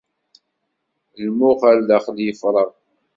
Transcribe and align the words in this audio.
Lmux 1.25 1.59
ar 1.69 1.77
daxel 1.87 2.17
yefreɣ. 2.25 2.69